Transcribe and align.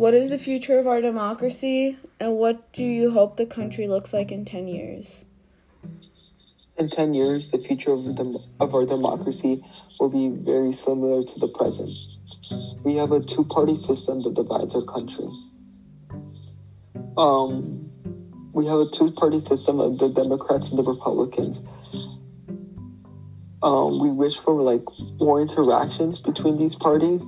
What 0.00 0.14
is 0.14 0.30
the 0.30 0.38
future 0.38 0.78
of 0.78 0.86
our 0.86 1.02
democracy, 1.02 1.98
and 2.18 2.36
what 2.36 2.72
do 2.72 2.86
you 2.86 3.10
hope 3.10 3.36
the 3.36 3.44
country 3.44 3.86
looks 3.86 4.14
like 4.14 4.32
in 4.32 4.46
10 4.46 4.66
years? 4.66 5.26
In 6.78 6.88
10 6.88 7.12
years, 7.12 7.50
the 7.50 7.58
future 7.58 7.92
of, 7.92 8.14
dem- 8.14 8.34
of 8.60 8.74
our 8.74 8.86
democracy 8.86 9.62
will 10.00 10.08
be 10.08 10.30
very 10.42 10.72
similar 10.72 11.22
to 11.22 11.38
the 11.38 11.48
present. 11.48 11.90
We 12.82 12.94
have 12.94 13.12
a 13.12 13.20
two 13.20 13.44
party 13.44 13.76
system 13.76 14.22
that 14.22 14.32
divides 14.32 14.74
our 14.74 14.80
country. 14.80 15.28
Um, 17.18 17.90
we 18.54 18.64
have 18.68 18.78
a 18.78 18.88
two 18.88 19.10
party 19.10 19.38
system 19.38 19.80
of 19.80 19.98
the 19.98 20.08
Democrats 20.08 20.70
and 20.70 20.78
the 20.78 20.82
Republicans. 20.82 21.60
Um, 23.62 24.00
we 24.00 24.10
wish 24.10 24.38
for 24.38 24.62
like 24.62 24.84
more 25.18 25.42
interactions 25.42 26.18
between 26.18 26.56
these 26.56 26.74
parties 26.74 27.26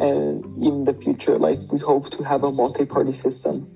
and 0.00 0.44
in 0.64 0.84
the 0.84 0.94
future 0.94 1.36
like 1.38 1.60
we 1.70 1.78
hope 1.78 2.08
to 2.10 2.24
have 2.24 2.42
a 2.42 2.50
multi-party 2.50 3.12
system. 3.12 3.70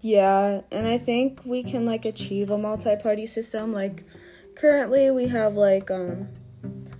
Yeah 0.00 0.62
and 0.70 0.88
i 0.88 0.98
think 0.98 1.40
we 1.44 1.62
can 1.62 1.86
like 1.86 2.04
achieve 2.04 2.50
a 2.50 2.58
multi-party 2.58 3.26
system. 3.26 3.72
Like 3.72 4.04
currently 4.56 5.10
we 5.10 5.28
have 5.28 5.54
like 5.54 5.90
um 5.90 6.28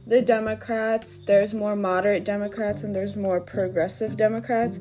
the 0.07 0.23
democrats 0.23 1.21
there's 1.21 1.55
more 1.55 1.77
moderate 1.77 2.25
democrats 2.25 2.83
and 2.83 2.95
there's 2.95 3.15
more 3.15 3.41
progressive 3.41 4.17
democrats 4.17 4.81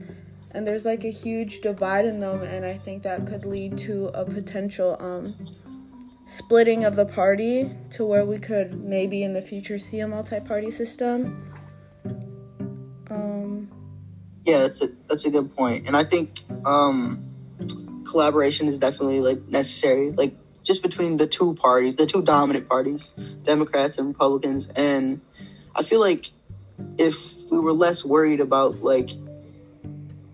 and 0.52 0.66
there's 0.66 0.86
like 0.86 1.04
a 1.04 1.12
huge 1.12 1.62
divide 1.62 2.06
in 2.06 2.20
them 2.20 2.42
and 2.44 2.66
i 2.66 2.78
think 2.78 3.04
that 3.04 3.28
could 3.28 3.46
lead 3.46 3.78
to 3.78 4.08
a 4.14 4.26
potential 4.26 4.98
um 5.00 5.36
splitting 6.26 6.84
of 6.86 6.96
the 6.96 7.06
party 7.06 7.70
to 7.90 8.06
where 8.06 8.26
we 8.26 8.38
could 8.38 8.84
maybe 8.84 9.22
in 9.22 9.34
the 9.34 9.42
future 9.42 9.78
see 9.78 10.00
a 10.00 10.08
multi-party 10.08 10.72
system 10.72 11.54
yeah, 14.46 14.60
that's 14.60 14.82
a 14.82 14.90
that's 15.08 15.26
a 15.26 15.30
good 15.30 15.56
point, 15.56 15.88
and 15.88 15.96
I 15.96 16.04
think 16.04 16.44
um, 16.66 17.24
collaboration 18.06 18.68
is 18.68 18.80
definitely 18.80 19.22
like 19.22 19.48
necessary, 19.48 20.12
like 20.12 20.36
just 20.64 20.82
between 20.82 21.18
the 21.18 21.28
two 21.28 21.54
parties, 21.56 21.96
the 21.96 22.06
two 22.06 22.22
dominant 22.22 22.68
parties, 22.68 23.14
Democrats 23.44 23.98
and 23.98 24.08
Republicans, 24.08 24.68
and 24.76 25.22
I 25.76 25.84
feel 25.84 26.00
like 26.00 26.32
if 26.98 27.52
we 27.52 27.60
were 27.60 27.74
less 27.74 28.04
worried 28.04 28.40
about 28.40 28.82
like 28.82 29.12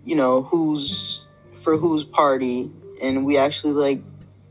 you 0.06 0.16
know 0.16 0.44
who's 0.44 1.28
for 1.54 1.78
whose 1.78 2.06
party, 2.06 2.72
and 3.02 3.26
we 3.26 3.38
actually 3.38 3.74
like 3.74 4.02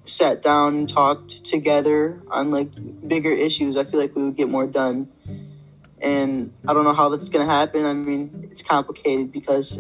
sat 0.05 0.43
down 0.43 0.77
and 0.77 0.89
talked 0.89 1.45
together 1.45 2.23
on 2.29 2.51
like 2.51 2.69
bigger 3.09 3.31
issues, 3.31 3.77
I 3.77 3.85
feel 3.85 3.99
like 3.99 4.15
we 4.15 4.23
would 4.23 4.37
get 4.37 4.49
more 4.49 4.67
done 4.67 5.09
and 6.03 6.53
I 6.67 6.75
don't 6.75 6.85
know 6.85 6.93
how 6.93 7.09
that's 7.09 7.29
going 7.29 7.47
to 7.47 7.53
happen. 7.53 7.85
I 7.85 7.93
mean, 7.93 8.49
it's 8.51 8.63
complicated 8.63 9.33
because 9.33 9.77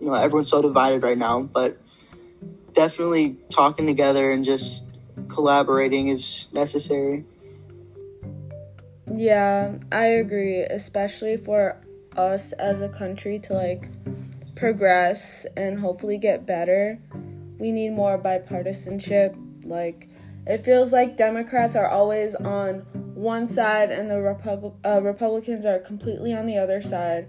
you 0.00 0.06
know 0.06 0.14
everyone's 0.14 0.48
so 0.48 0.62
divided 0.62 1.02
right 1.02 1.18
now, 1.18 1.42
but 1.42 1.78
definitely 2.72 3.38
talking 3.50 3.86
together 3.86 4.30
and 4.30 4.44
just 4.44 4.90
collaborating 5.28 6.08
is 6.08 6.48
necessary. 6.52 7.24
Yeah, 9.12 9.74
I 9.90 10.04
agree, 10.04 10.60
especially 10.60 11.36
for 11.36 11.80
us 12.16 12.52
as 12.52 12.80
a 12.80 12.88
country 12.88 13.38
to 13.40 13.54
like 13.54 13.88
progress 14.54 15.46
and 15.56 15.78
hopefully 15.78 16.18
get 16.18 16.46
better. 16.46 16.98
We 17.58 17.72
need 17.72 17.90
more 17.90 18.18
bipartisanship. 18.18 19.36
Like 19.64 20.08
it 20.46 20.64
feels 20.64 20.92
like 20.92 21.16
Democrats 21.16 21.76
are 21.76 21.88
always 21.88 22.34
on 22.34 22.86
one 23.20 23.46
side 23.46 23.90
and 23.90 24.08
the 24.08 24.20
Repub- 24.20 24.74
uh, 24.84 25.00
Republicans 25.02 25.66
are 25.66 25.78
completely 25.78 26.32
on 26.32 26.46
the 26.46 26.56
other 26.56 26.82
side. 26.82 27.28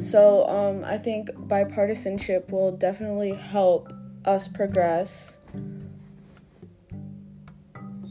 So 0.00 0.48
um, 0.48 0.84
I 0.84 0.98
think 0.98 1.30
bipartisanship 1.30 2.50
will 2.50 2.72
definitely 2.72 3.32
help 3.32 3.92
us 4.24 4.48
progress. 4.48 5.38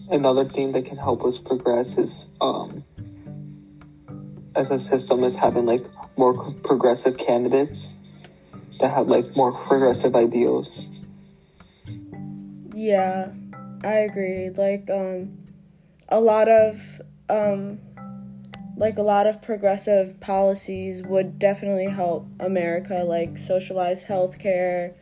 Another 0.09 0.45
thing 0.45 0.71
that 0.71 0.85
can 0.85 0.97
help 0.97 1.25
us 1.25 1.37
progress 1.37 1.97
is, 1.97 2.27
um, 2.39 2.83
as 4.55 4.71
a 4.71 4.79
system, 4.79 5.23
is 5.23 5.37
having 5.37 5.65
like 5.65 5.85
more 6.17 6.33
progressive 6.63 7.17
candidates 7.17 7.97
that 8.79 8.91
have 8.91 9.07
like 9.07 9.35
more 9.35 9.51
progressive 9.51 10.15
ideals. 10.15 10.89
Yeah, 12.73 13.31
I 13.83 13.93
agree. 14.07 14.49
Like, 14.49 14.89
um, 14.89 15.40
a 16.11 16.19
lot 16.19 16.49
of 16.49 17.01
um, 17.29 17.79
like 18.77 18.97
a 18.97 19.01
lot 19.01 19.27
of 19.27 19.41
progressive 19.41 20.19
policies 20.19 21.01
would 21.03 21.39
definitely 21.39 21.89
help 21.89 22.27
America, 22.39 23.03
like 23.05 23.37
socialized 23.37 24.05
healthcare 24.05 24.93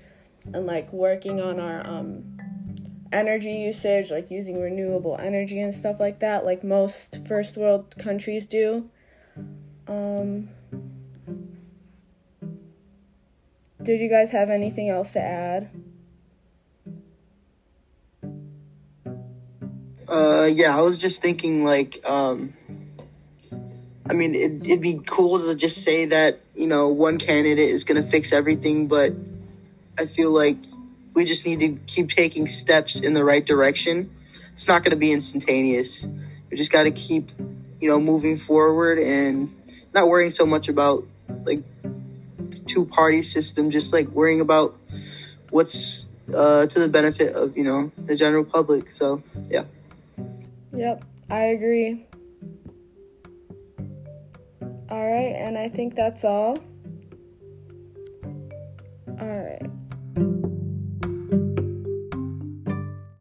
and 0.53 0.65
like 0.65 0.91
working 0.93 1.41
on 1.41 1.59
our 1.59 1.85
um, 1.85 2.37
energy 3.11 3.51
usage, 3.51 4.11
like 4.11 4.29
using 4.29 4.59
renewable 4.59 5.17
energy 5.19 5.59
and 5.61 5.73
stuff 5.73 5.99
like 5.99 6.19
that, 6.19 6.45
like 6.45 6.63
most 6.63 7.25
first 7.27 7.57
world 7.57 7.95
countries 7.97 8.45
do. 8.45 8.89
Um, 9.87 10.49
did 13.81 13.99
you 13.99 14.09
guys 14.09 14.29
have 14.31 14.49
anything 14.49 14.89
else 14.89 15.13
to 15.13 15.21
add? 15.21 15.69
Uh, 20.09 20.49
yeah, 20.51 20.75
I 20.75 20.81
was 20.81 20.97
just 20.97 21.21
thinking 21.21 21.63
like, 21.63 22.01
um, 22.03 22.53
I 24.09 24.13
mean, 24.13 24.33
it, 24.33 24.65
it'd 24.65 24.81
be 24.81 24.99
cool 25.05 25.39
to 25.39 25.55
just 25.55 25.83
say 25.83 26.05
that 26.05 26.39
you 26.55 26.65
know 26.67 26.87
one 26.87 27.19
candidate 27.19 27.69
is 27.69 27.83
going 27.83 28.01
to 28.01 28.07
fix 28.07 28.33
everything, 28.33 28.87
but 28.87 29.13
I 29.99 30.07
feel 30.07 30.31
like 30.31 30.57
we 31.13 31.25
just 31.25 31.45
need 31.45 31.59
to 31.59 31.77
keep 31.85 32.09
taking 32.09 32.47
steps 32.47 32.99
in 32.99 33.13
the 33.13 33.23
right 33.23 33.45
direction. 33.45 34.09
It's 34.53 34.67
not 34.67 34.83
going 34.83 34.91
to 34.91 34.97
be 34.97 35.11
instantaneous. 35.11 36.07
We 36.49 36.57
just 36.57 36.71
got 36.71 36.83
to 36.83 36.91
keep, 36.91 37.31
you 37.79 37.87
know, 37.87 37.99
moving 37.99 38.35
forward 38.35 38.97
and 38.97 39.55
not 39.93 40.07
worrying 40.07 40.31
so 40.31 40.45
much 40.45 40.69
about 40.69 41.05
like 41.43 41.61
two 42.65 42.83
party 42.83 43.21
system, 43.21 43.69
just 43.69 43.93
like 43.93 44.07
worrying 44.07 44.41
about 44.41 44.75
what's 45.51 46.09
uh, 46.33 46.65
to 46.65 46.79
the 46.79 46.89
benefit 46.89 47.35
of 47.35 47.55
you 47.55 47.63
know 47.63 47.91
the 48.05 48.15
general 48.15 48.43
public. 48.43 48.89
So 48.89 49.21
yeah. 49.49 49.65
Yep, 50.73 51.03
I 51.29 51.39
agree. 51.45 52.05
All 54.89 55.07
right, 55.07 55.35
and 55.35 55.57
I 55.57 55.69
think 55.69 55.95
that's 55.95 56.23
all. 56.23 56.57
All 59.19 59.27
right. 59.27 59.78